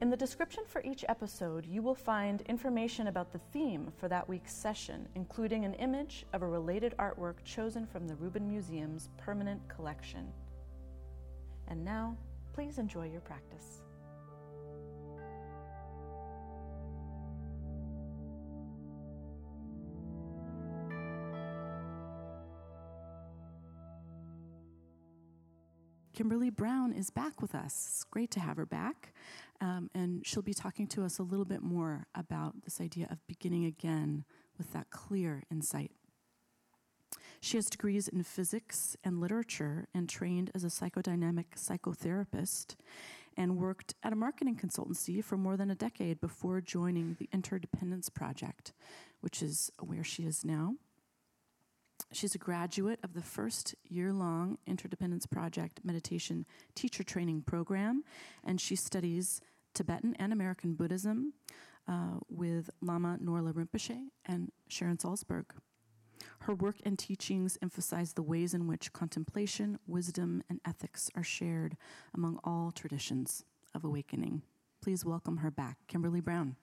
[0.00, 4.26] in the description for each episode, you will find information about the theme for that
[4.26, 9.60] week's session, including an image of a related artwork chosen from the Rubin Museum's permanent
[9.68, 10.32] collection.
[11.68, 12.16] And now,
[12.54, 13.82] please enjoy your practice.
[26.20, 27.86] Kimberly Brown is back with us.
[27.88, 29.14] It's great to have her back.
[29.62, 33.26] Um, and she'll be talking to us a little bit more about this idea of
[33.26, 34.26] beginning again
[34.58, 35.92] with that clear insight.
[37.40, 42.76] She has degrees in physics and literature and trained as a psychodynamic psychotherapist
[43.34, 48.10] and worked at a marketing consultancy for more than a decade before joining the Interdependence
[48.10, 48.74] Project,
[49.22, 50.74] which is where she is now.
[52.12, 58.04] She's a graduate of the first year long Interdependence Project meditation teacher training program,
[58.44, 59.40] and she studies
[59.74, 61.32] Tibetan and American Buddhism
[61.88, 65.44] uh, with Lama Norlha Rinpoche and Sharon Salzberg.
[66.40, 71.76] Her work and teachings emphasize the ways in which contemplation, wisdom, and ethics are shared
[72.14, 73.44] among all traditions
[73.74, 74.42] of awakening.
[74.82, 76.56] Please welcome her back, Kimberly Brown.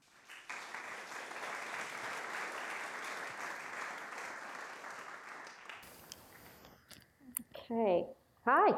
[7.70, 8.06] Okay.
[8.46, 8.72] Hi.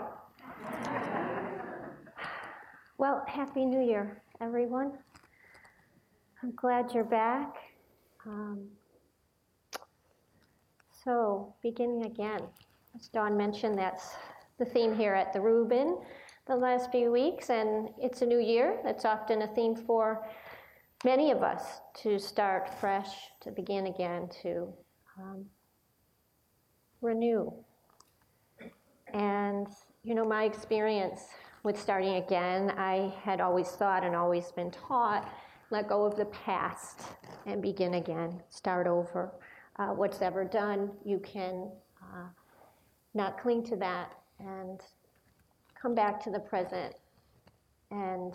[2.97, 4.93] Well, Happy New Year, everyone.
[6.41, 7.53] I'm glad you're back.
[8.25, 8.67] Um,
[11.03, 12.41] so, beginning again.
[12.95, 14.15] As Dawn mentioned, that's
[14.57, 15.99] the theme here at the Rubin
[16.47, 18.79] the last few weeks, and it's a new year.
[18.83, 20.27] That's often a theme for
[21.05, 24.73] many of us to start fresh, to begin again, to
[25.19, 25.45] um,
[27.01, 27.53] renew
[29.13, 29.67] and,
[30.03, 31.21] you know, my experience
[31.63, 35.29] with starting again, I had always thought and always been taught
[35.71, 37.01] let go of the past
[37.45, 39.31] and begin again, start over.
[39.77, 41.69] Uh, what's ever done, you can
[42.01, 42.27] uh,
[43.13, 44.81] not cling to that and
[45.79, 46.95] come back to the present
[47.91, 48.33] and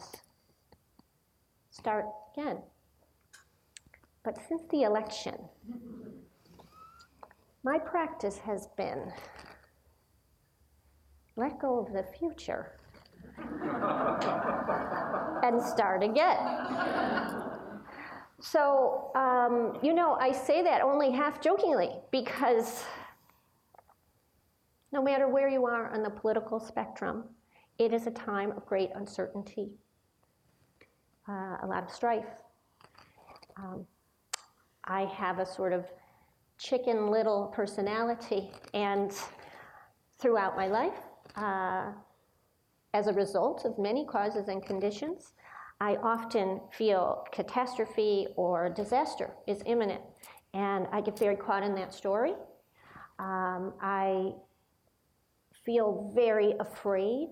[1.71, 2.59] start again.
[4.23, 5.37] But since the election,
[7.63, 9.13] my practice has been
[11.37, 12.79] let go of the future
[15.43, 16.39] and start again.
[18.41, 22.85] So, um, you know, I say that only half jokingly because
[24.93, 27.25] no matter where you are on the political spectrum,
[27.79, 29.73] it is a time of great uncertainty,
[31.29, 32.27] uh, a lot of strife.
[33.57, 33.87] Um,
[34.85, 35.87] I have a sort of
[36.59, 39.13] chicken little personality, and
[40.19, 41.01] throughout my life,
[41.37, 41.93] uh,
[42.93, 45.33] as a result of many causes and conditions,
[45.81, 50.03] I often feel catastrophe or disaster is imminent.
[50.55, 52.35] And I get very caught in that story.
[53.19, 54.33] Um, I
[55.65, 57.31] feel very afraid,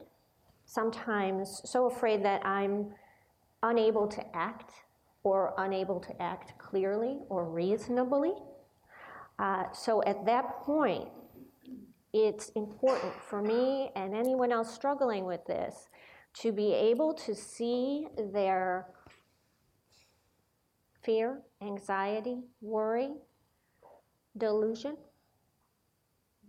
[0.64, 2.88] sometimes so afraid that I'm
[3.62, 4.72] unable to act
[5.22, 8.32] or unable to act clearly or reasonably.
[9.38, 11.08] Uh, so at that point,
[12.12, 15.88] it's important for me and anyone else struggling with this
[16.34, 18.86] to be able to see their
[21.02, 23.12] fear, anxiety, worry,
[24.38, 24.96] delusion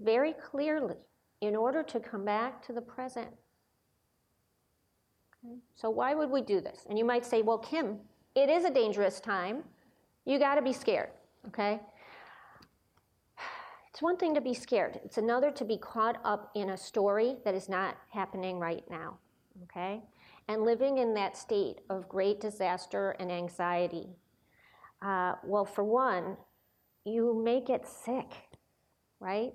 [0.01, 0.95] very clearly
[1.41, 3.27] in order to come back to the present.
[5.45, 5.55] Okay?
[5.75, 6.85] So, why would we do this?
[6.89, 7.97] And you might say, well, Kim,
[8.35, 9.63] it is a dangerous time.
[10.25, 11.09] You got to be scared,
[11.47, 11.81] okay?
[13.93, 17.35] It's one thing to be scared, it's another to be caught up in a story
[17.45, 19.19] that is not happening right now,
[19.65, 20.01] okay?
[20.47, 24.07] And living in that state of great disaster and anxiety.
[24.99, 26.37] Uh, well, for one,
[27.05, 28.33] you may get sick,
[29.19, 29.53] right?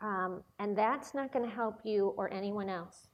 [0.00, 3.08] Um, and that's not going to help you or anyone else.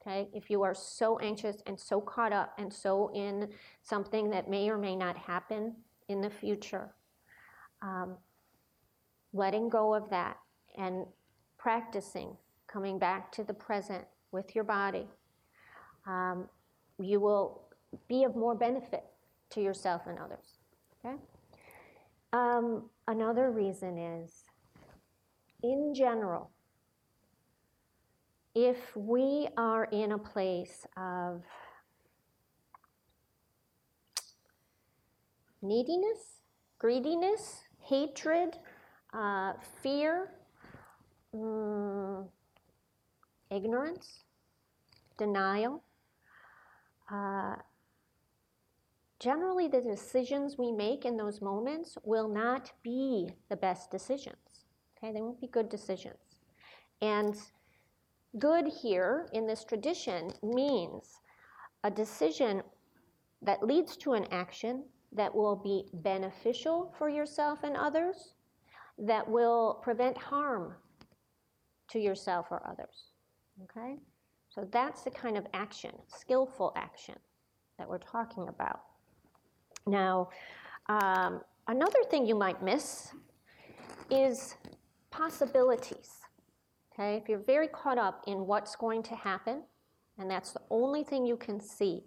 [0.00, 0.30] Okay?
[0.32, 3.50] If you are so anxious and so caught up and so in
[3.82, 5.74] something that may or may not happen
[6.08, 6.94] in the future,
[7.82, 8.16] um,
[9.34, 10.38] letting go of that
[10.78, 11.04] and
[11.58, 12.36] practicing
[12.66, 15.06] coming back to the present with your body,
[16.06, 16.48] um,
[16.98, 17.62] you will
[18.08, 19.04] be of more benefit
[19.50, 20.58] to yourself and others.
[21.04, 21.16] Okay?
[22.32, 24.44] Um, another reason is,
[25.62, 26.50] in general,
[28.54, 31.42] if we are in a place of
[35.62, 36.40] neediness,
[36.78, 38.56] greediness, hatred,
[39.14, 39.52] uh,
[39.82, 40.30] fear,
[41.34, 42.26] mm,
[43.50, 44.24] ignorance,
[45.16, 45.82] denial,
[47.10, 47.56] uh,
[49.20, 54.66] generally the decisions we make in those moments will not be the best decisions.
[54.98, 56.18] Okay, they won't be good decisions.
[57.00, 57.36] And
[58.38, 61.20] good here in this tradition means
[61.84, 62.62] a decision
[63.42, 68.33] that leads to an action that will be beneficial for yourself and others,
[68.98, 70.74] that will prevent harm
[71.90, 73.10] to yourself or others.
[73.64, 73.96] Okay?
[74.48, 77.16] So that's the kind of action, skillful action,
[77.78, 78.80] that we're talking about.
[79.86, 80.28] Now,
[80.88, 83.12] um, another thing you might miss
[84.10, 84.56] is
[85.10, 86.10] possibilities.
[86.92, 89.62] Okay, if you're very caught up in what's going to happen,
[90.18, 92.04] and that's the only thing you can see,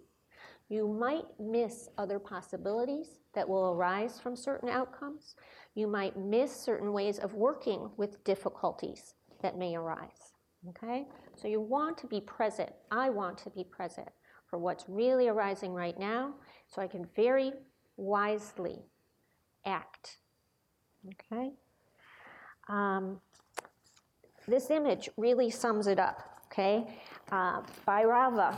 [0.70, 5.36] you might miss other possibilities that will arise from certain outcomes.
[5.76, 10.32] You might miss certain ways of working with difficulties that may arise.
[10.70, 11.06] Okay?
[11.36, 12.70] So you want to be present.
[12.90, 14.08] I want to be present
[14.50, 16.34] for what's really arising right now
[16.66, 17.52] so I can very
[17.96, 18.80] wisely
[19.64, 20.16] act.
[21.06, 21.52] Okay?
[22.68, 23.20] Um,
[24.48, 26.92] this image really sums it up, okay?
[27.30, 28.56] Uh, Bhairava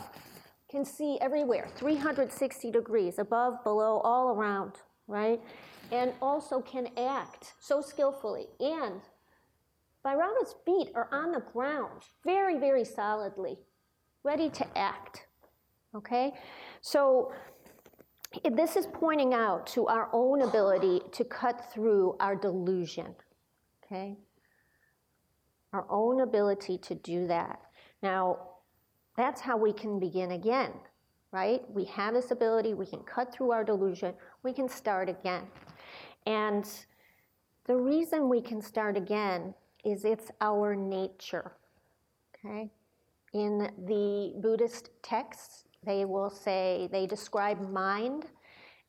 [0.70, 4.74] can see everywhere, 360 degrees, above, below, all around,
[5.08, 5.40] right?
[5.90, 8.46] And also can act so skillfully.
[8.60, 9.00] And
[10.04, 13.58] Bhairava's feet are on the ground, very, very solidly,
[14.22, 15.26] ready to act,
[15.94, 16.32] okay?
[16.80, 17.32] So
[18.52, 23.14] this is pointing out to our own ability to cut through our delusion,
[23.84, 24.16] okay?
[25.72, 27.60] our own ability to do that.
[28.02, 28.38] Now,
[29.16, 30.72] that's how we can begin again,
[31.32, 31.62] right?
[31.68, 35.42] We have this ability, we can cut through our delusion, we can start again.
[36.26, 36.68] And
[37.66, 39.54] the reason we can start again
[39.84, 41.52] is it's our nature,
[42.34, 42.70] okay?
[43.32, 48.26] In the Buddhist texts, they will say, they describe mind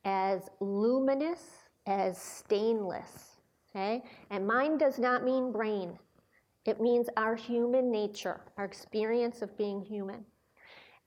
[0.04, 1.40] as luminous,
[1.86, 3.36] as stainless,
[3.70, 4.02] okay?
[4.30, 5.98] And mind does not mean brain.
[6.64, 10.24] It means our human nature, our experience of being human.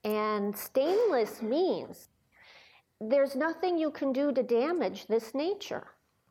[0.04, 2.08] And stainless means
[3.00, 5.86] there's nothing you can do to damage this nature.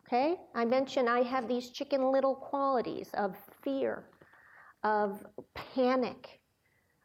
[0.08, 0.36] Okay?
[0.54, 4.06] I mentioned I have these chicken little qualities of fear,
[4.84, 5.26] of
[5.56, 6.40] panic,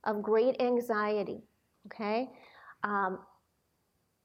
[0.04, 1.42] of great anxiety.
[1.86, 2.30] Okay?
[2.82, 3.20] Um,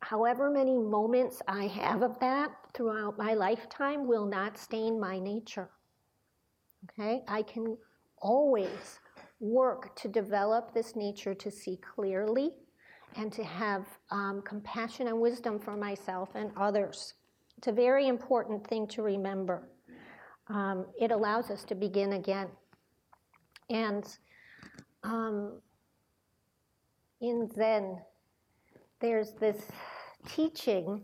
[0.01, 5.69] however many moments I have of that throughout my lifetime will not stain my nature.
[6.85, 7.23] Okay?
[7.27, 7.77] I can
[8.21, 8.99] always
[9.39, 12.51] work to develop this nature to see clearly
[13.15, 17.13] and to have um, compassion and wisdom for myself and others.
[17.57, 19.69] It's a very important thing to remember.
[20.47, 22.47] Um, it allows us to begin again.
[23.69, 24.05] And
[25.03, 25.61] um,
[27.21, 27.97] in Zen,
[28.99, 29.71] there's this
[30.27, 31.01] teaching.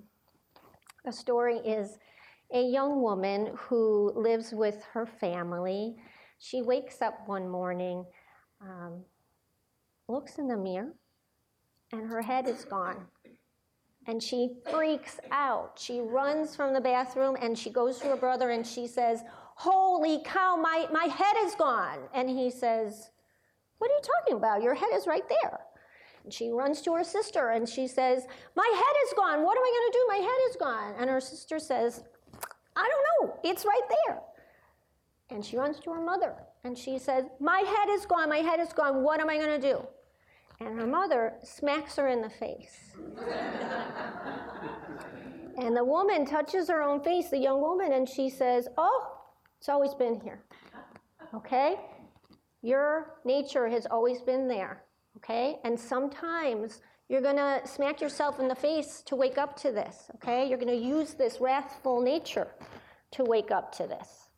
[1.05, 1.97] The story is
[2.53, 5.95] a young woman who lives with her family.
[6.39, 8.05] She wakes up one morning,
[8.61, 9.03] um,
[10.07, 10.93] looks in the mirror,
[11.91, 13.05] and her head is gone.
[14.07, 15.77] And she freaks out.
[15.79, 19.23] She runs from the bathroom and she goes to her brother and she says,
[19.55, 21.99] Holy cow, my, my head is gone.
[22.13, 23.11] And he says,
[23.77, 24.63] What are you talking about?
[24.63, 25.59] Your head is right there.
[26.23, 29.43] And she runs to her sister and she says, My head is gone.
[29.43, 30.05] What am I going to do?
[30.07, 30.93] My head is gone.
[30.99, 32.03] And her sister says,
[32.75, 33.39] I don't know.
[33.43, 34.19] It's right there.
[35.29, 38.29] And she runs to her mother and she says, My head is gone.
[38.29, 39.03] My head is gone.
[39.03, 39.81] What am I going to do?
[40.59, 42.93] And her mother smacks her in the face.
[45.57, 49.17] and the woman touches her own face, the young woman, and she says, Oh,
[49.57, 50.43] it's always been here.
[51.33, 51.77] Okay?
[52.61, 54.83] Your nature has always been there.
[55.17, 55.57] Okay?
[55.63, 60.09] And sometimes you're going to smack yourself in the face to wake up to this,
[60.15, 60.47] okay?
[60.47, 62.47] You're going to use this wrathful nature
[63.11, 64.29] to wake up to this.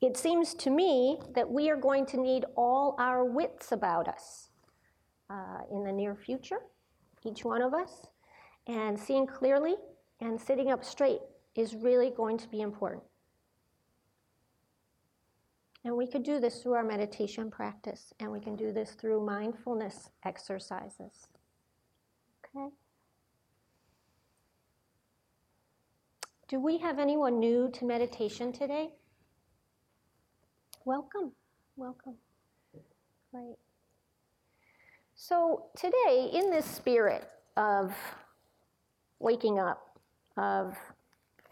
[0.00, 4.48] It seems to me that we are going to need all our wits about us
[5.30, 6.58] uh, in the near future,
[7.24, 8.08] each one of us,
[8.66, 9.76] and seeing clearly
[10.20, 11.20] and sitting up straight
[11.54, 13.04] is really going to be important.
[15.84, 19.24] And we could do this through our meditation practice, and we can do this through
[19.24, 21.28] mindfulness exercises.
[22.44, 22.68] Okay?
[26.48, 28.90] Do we have anyone new to meditation today?
[30.84, 31.32] Welcome,
[31.76, 32.16] welcome.
[33.32, 33.56] Great.
[35.14, 37.94] So, today, in this spirit of
[39.18, 39.98] waking up,
[40.36, 40.76] of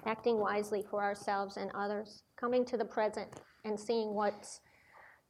[0.05, 3.29] acting wisely for ourselves and others, coming to the present
[3.65, 4.61] and seeing what's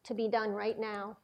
[0.04, 1.16] to be done right now,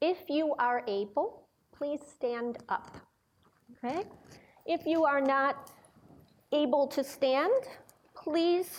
[0.00, 2.96] if you are able, please stand up.
[3.84, 4.04] Okay?
[4.66, 5.70] If you are not
[6.52, 7.52] able to stand,
[8.16, 8.78] please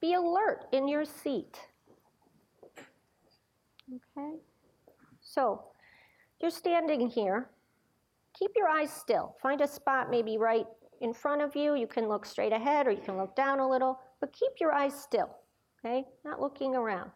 [0.00, 1.58] be alert in your seat.
[4.18, 4.36] Okay?
[5.20, 5.64] So,
[6.40, 7.50] you're standing here.
[8.38, 9.36] Keep your eyes still.
[9.42, 10.66] Find a spot maybe right
[11.00, 11.74] in front of you.
[11.74, 14.72] You can look straight ahead or you can look down a little, but keep your
[14.72, 15.30] eyes still.
[15.78, 16.04] Okay?
[16.24, 17.10] Not looking around.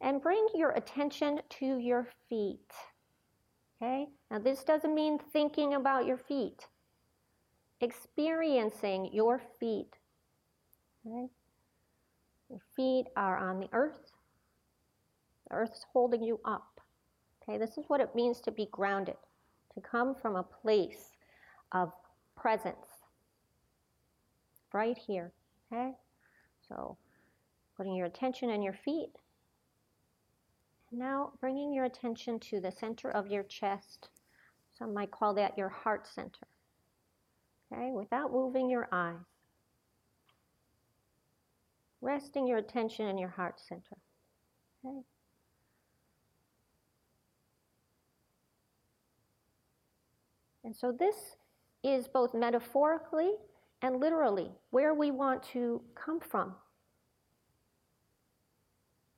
[0.00, 2.72] And bring your attention to your feet.
[3.82, 4.08] Okay?
[4.30, 6.66] Now, this doesn't mean thinking about your feet,
[7.80, 9.98] experiencing your feet.
[11.06, 11.28] Okay?
[12.48, 14.12] Your feet are on the earth.
[15.48, 16.80] The earth is holding you up.
[17.42, 19.16] Okay, this is what it means to be grounded,
[19.74, 21.16] to come from a place
[21.72, 21.92] of
[22.36, 22.89] presence.
[24.72, 25.32] Right here.
[25.72, 25.92] Okay?
[26.68, 26.96] So,
[27.76, 29.10] putting your attention on your feet.
[30.92, 34.08] Now, bringing your attention to the center of your chest.
[34.78, 36.46] Some might call that your heart center.
[37.72, 39.14] Okay, without moving your eyes.
[42.00, 43.96] Resting your attention in your heart center.
[44.84, 45.00] Okay.
[50.64, 51.36] And so this
[51.82, 53.32] is both metaphorically
[53.82, 56.54] and literally where we want to come from.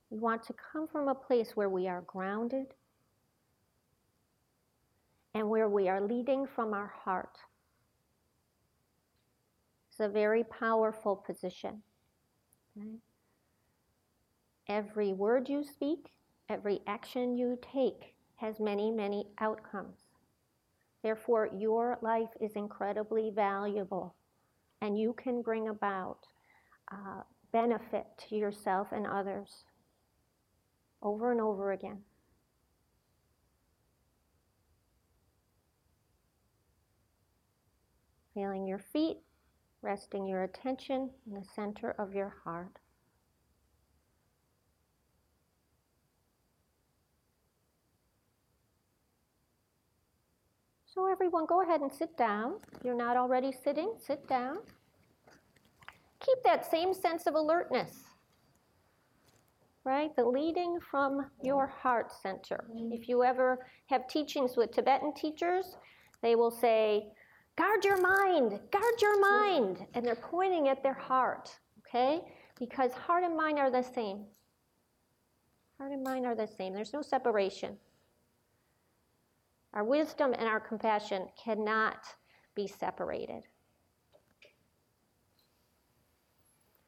[0.09, 2.67] We want to come from a place where we are grounded
[5.33, 7.37] and where we are leading from our heart.
[9.89, 11.81] It's a very powerful position.
[12.77, 12.97] Okay?
[14.69, 16.09] Every word you speak,
[16.49, 19.97] every action you take has many, many outcomes.
[21.03, 24.15] Therefore, your life is incredibly valuable,
[24.83, 26.17] and you can bring about
[26.91, 27.21] uh,
[27.53, 29.63] benefit to yourself and others
[31.01, 31.99] over and over again.
[38.33, 39.19] Feeling your feet,
[39.81, 42.79] resting your attention in the center of your heart.
[50.93, 52.57] So, everyone, go ahead and sit down.
[52.75, 54.57] If you're not already sitting, sit down.
[56.19, 58.03] Keep that same sense of alertness,
[59.85, 60.15] right?
[60.15, 62.63] The leading from your heart center.
[62.71, 62.93] Mm-hmm.
[62.93, 65.77] If you ever have teachings with Tibetan teachers,
[66.21, 67.07] they will say,
[67.57, 69.87] guard your mind, guard your mind.
[69.95, 72.21] And they're pointing at their heart, okay?
[72.59, 74.25] Because heart and mind are the same.
[75.79, 77.77] Heart and mind are the same, there's no separation.
[79.73, 82.05] Our wisdom and our compassion cannot
[82.55, 83.43] be separated.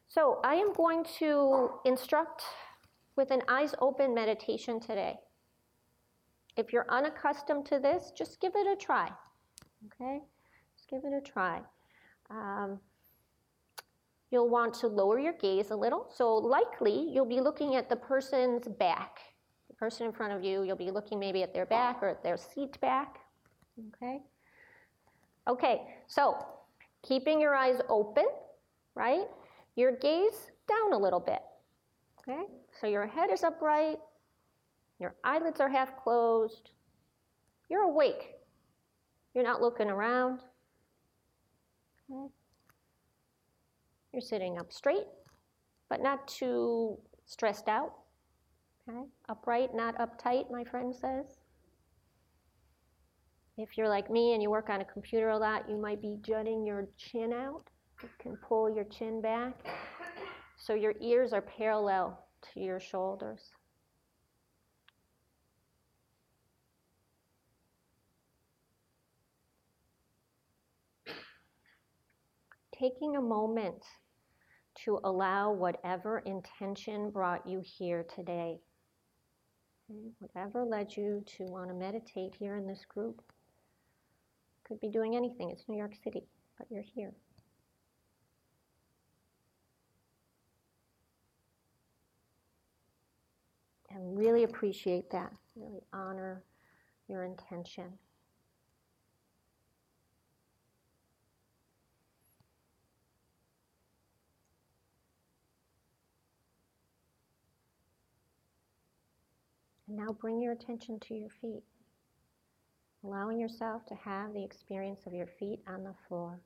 [0.08, 2.42] So, I am going to instruct
[3.16, 5.16] with an eyes open meditation today.
[6.56, 9.10] If you're unaccustomed to this, just give it a try.
[9.86, 10.20] Okay?
[10.76, 11.60] Just give it a try.
[12.30, 12.80] Um,
[14.30, 16.06] you'll want to lower your gaze a little.
[16.14, 19.18] So, likely, you'll be looking at the person's back
[19.78, 22.36] person in front of you, you'll be looking maybe at their back or at their
[22.36, 23.18] seat back.
[23.94, 24.20] Okay?
[25.48, 26.44] Okay, so
[27.06, 28.26] keeping your eyes open,
[28.94, 29.26] right?
[29.76, 31.40] Your gaze down a little bit.
[32.20, 32.44] Okay?
[32.80, 33.98] So your head is upright,
[34.98, 36.70] your eyelids are half closed,
[37.68, 38.32] you're awake.
[39.34, 40.40] You're not looking around.
[42.10, 42.32] Okay?
[44.12, 45.06] You're sitting up straight,
[45.90, 47.92] but not too stressed out.
[48.88, 49.04] Okay?
[49.28, 51.26] Upright, not uptight, my friend says.
[53.58, 56.18] If you're like me and you work on a computer a lot, you might be
[56.22, 57.64] jutting your chin out.
[58.02, 59.54] You can pull your chin back
[60.58, 63.40] so your ears are parallel to your shoulders.
[72.78, 73.82] Taking a moment
[74.84, 78.60] to allow whatever intention brought you here today
[80.18, 83.22] whatever led you to want to meditate here in this group.
[84.66, 85.50] Could be doing anything.
[85.50, 86.24] It's New York City,
[86.58, 87.12] but you're here.
[93.90, 95.32] And really appreciate that.
[95.54, 96.42] Really honor
[97.08, 97.84] your intention.
[109.96, 111.62] Now bring your attention to your feet,
[113.02, 116.38] allowing yourself to have the experience of your feet on the floor.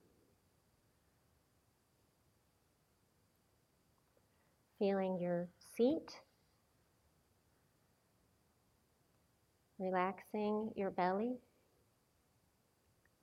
[4.78, 6.12] Feeling your seat,
[9.80, 11.34] relaxing your belly,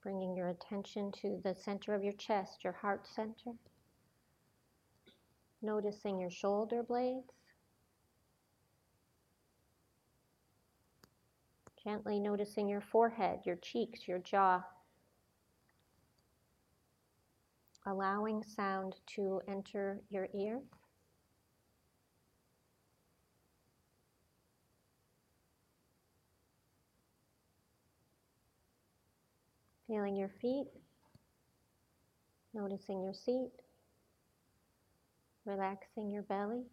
[0.03, 3.55] bringing your attention to the center of your chest, your heart center.
[5.61, 7.36] Noticing your shoulder blades.
[11.87, 14.61] Gently noticing your forehead, your cheeks, your jaw.
[17.85, 20.59] Allowing sound to enter your ear.
[29.87, 30.67] Feeling your feet,
[32.53, 33.51] noticing your seat,
[35.45, 36.63] relaxing your belly,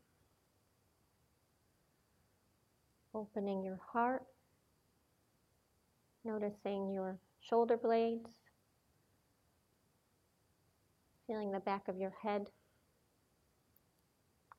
[3.15, 4.25] opening your heart,
[6.25, 8.31] noticing your shoulder blades,
[11.27, 12.51] feeling the back of your head,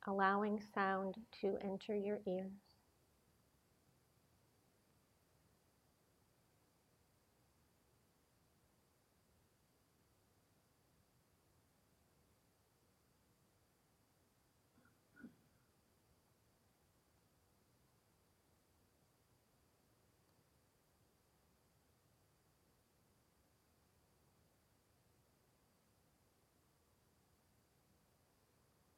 [0.07, 2.64] allowing sound to enter your ears.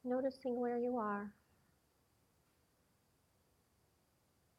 [0.08, 1.32] Noticing where you are.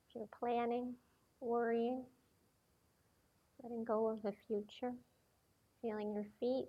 [0.08, 0.96] If you're planning,
[1.42, 2.04] worrying,
[3.62, 4.94] letting go of the future,
[5.82, 6.68] feeling your feet,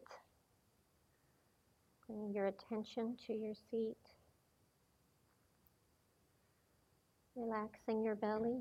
[2.06, 3.96] bringing your attention to your seat,
[7.34, 8.60] relaxing your belly,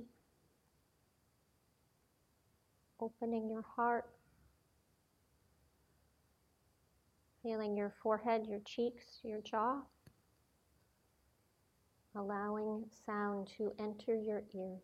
[2.99, 4.05] opening your heart.
[7.41, 9.79] Feeling your forehead, your cheeks, your jaw
[12.15, 14.82] allowing sound to enter your ears.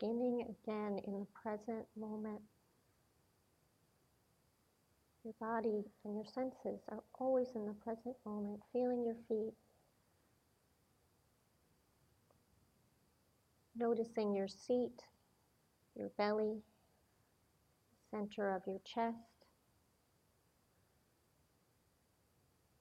[0.00, 2.40] Beginning again in the present moment.
[5.24, 9.52] Your body and your senses are always in the present moment, feeling your feet,
[13.78, 15.04] Noticing your seat,
[15.94, 16.62] your belly,
[18.10, 19.16] center of your chest.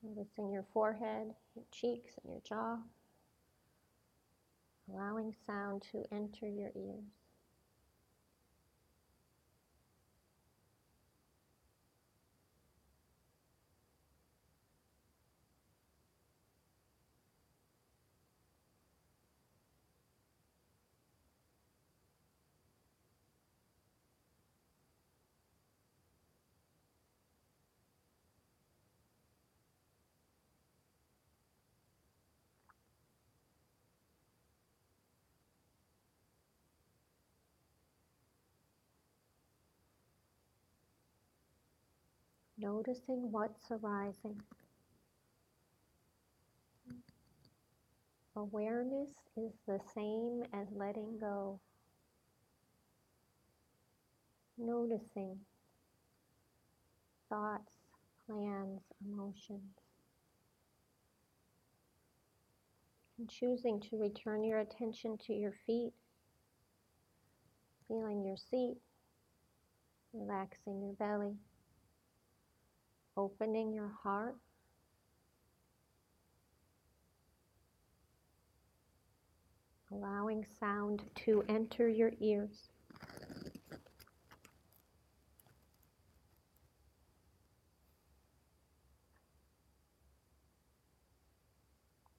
[0.02, 2.78] Noticing your forehead, your cheeks, and your jaw.
[4.92, 7.27] Allowing sound to enter your ears.
[42.58, 44.42] Noticing what's arising.
[48.36, 51.60] Awareness is the same as letting go.
[54.58, 55.40] Noticing
[57.30, 57.72] thoughts,
[58.26, 59.62] plans, emotions.
[63.18, 65.94] And choosing to return your attention to your feet,
[67.88, 68.78] feeling your seat,
[70.14, 71.38] relaxing your belly
[73.18, 74.36] opening your heart.
[79.92, 82.70] Allowing sound to enter your ears.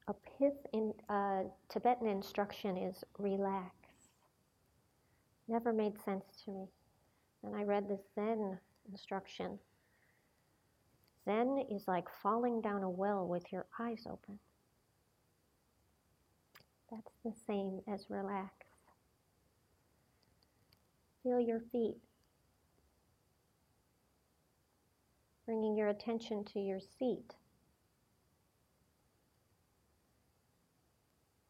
[0.09, 3.75] A pith in uh, Tibetan instruction is relax.
[5.47, 6.67] Never made sense to me.
[7.45, 8.59] And I read the Zen
[8.91, 9.59] instruction
[11.29, 14.39] Zen is like falling down a well with your eyes open.
[16.91, 18.51] That's the same as relax.
[21.23, 21.99] Feel your feet.
[25.45, 27.35] Bringing your attention to your seat.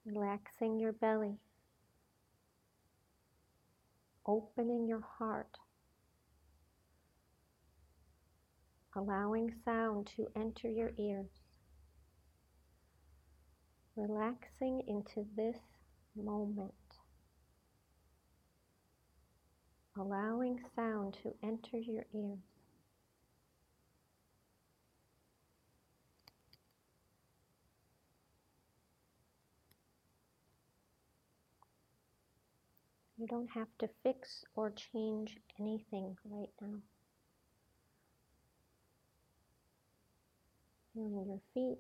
[0.05, 1.38] Relaxing your belly.
[4.29, 5.57] opening your heart,
[8.99, 11.31] allowing sound to enter your ears,
[13.95, 15.57] relaxing into this
[16.17, 16.73] moment,
[19.97, 22.41] allowing sound to enter your ears.
[33.17, 36.79] You don't have to fix or change anything right now.
[40.99, 41.79] Feeling your feet.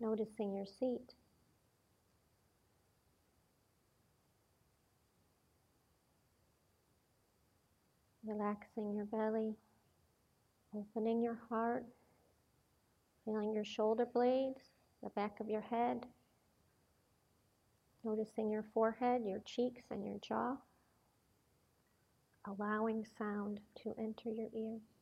[0.00, 1.12] Noticing your seat.
[8.24, 9.54] Relaxing your belly,
[10.74, 11.84] opening your heart.
[13.26, 14.70] Feeling your shoulder blades,
[15.02, 16.06] the back of your head.
[18.04, 20.56] Noticing your forehead, your cheeks, and your jaw.
[22.46, 24.97] Allowing sound to enter your ears.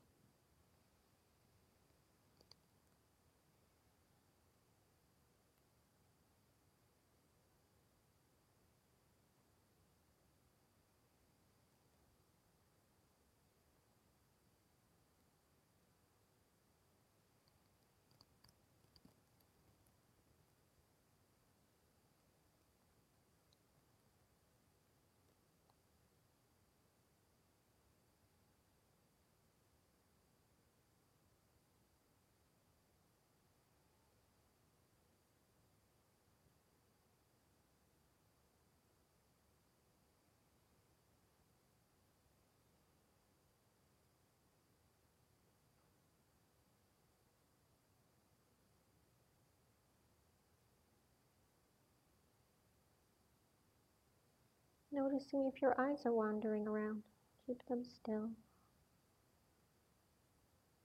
[54.96, 57.02] Noticing if your eyes are wandering around,
[57.46, 58.30] keep them still.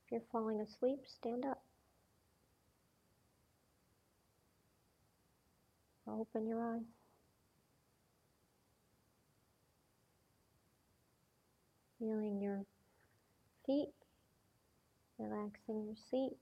[0.05, 1.63] If you're falling asleep, stand up.
[6.05, 6.81] Open your eyes.
[11.97, 12.65] Feeling your
[13.65, 13.93] feet,
[15.17, 16.35] relaxing your seat,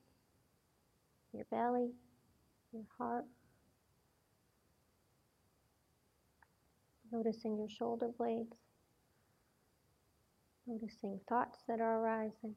[1.34, 1.91] your belly,
[2.73, 3.25] your heart.
[7.11, 8.55] Noticing your shoulder blades.
[10.67, 12.55] Noticing thoughts that are arising.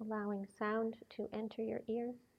[0.00, 2.29] Allowing sound to enter your ears.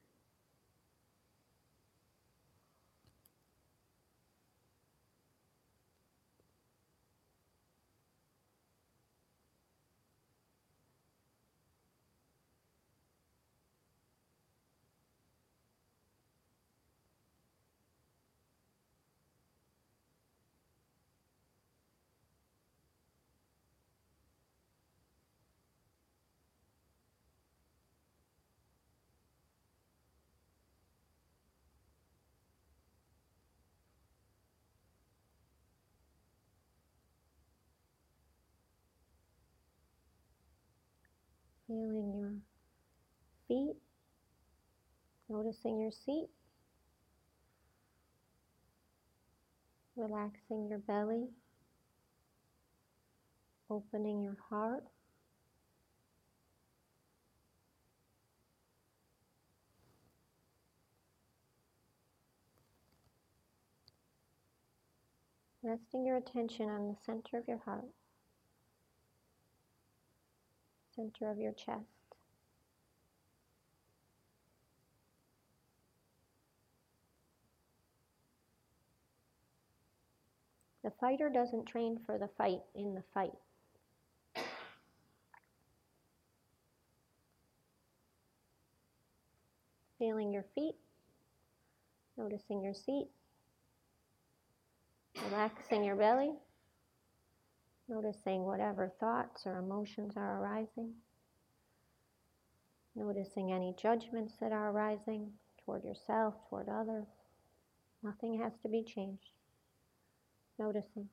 [41.71, 42.33] Feeling your
[43.47, 43.77] feet,
[45.29, 46.27] noticing your seat,
[49.95, 51.29] relaxing your belly,
[53.69, 54.83] opening your heart.
[65.63, 67.85] Resting your attention on the center of your heart.
[70.95, 71.85] Center of your chest.
[80.83, 83.33] The fighter doesn't train for the fight in the fight.
[89.99, 90.73] Feeling your feet,
[92.17, 93.07] noticing your seat,
[95.25, 96.31] relaxing your belly.
[97.91, 100.93] Noticing whatever thoughts or emotions are arising.
[102.95, 105.33] Noticing any judgments that are arising
[105.65, 107.07] toward yourself, toward others.
[108.01, 109.31] Nothing has to be changed.
[110.57, 111.09] Noticing.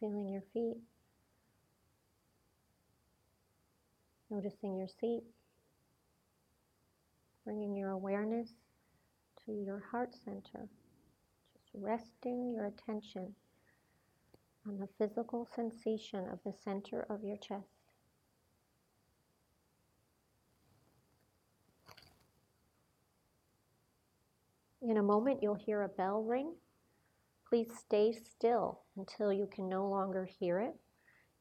[0.00, 0.78] Feeling your feet.
[4.28, 5.22] Noticing your seat
[7.44, 8.48] bringing your awareness
[9.44, 10.68] to your heart center,
[11.52, 13.34] just resting your attention
[14.66, 17.66] on the physical sensation of the center of your chest.
[24.86, 26.52] In a moment, you'll hear a bell ring.
[27.48, 30.74] Please stay still until you can no longer hear it,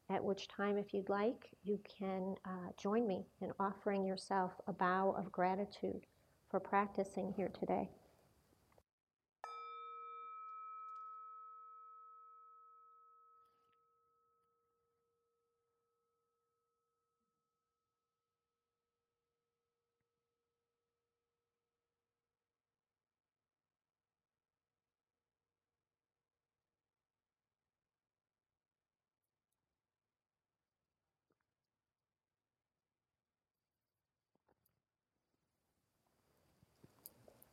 [0.09, 4.73] at which time, if you'd like, you can uh, join me in offering yourself a
[4.73, 6.05] bow of gratitude
[6.49, 7.89] for practicing here today.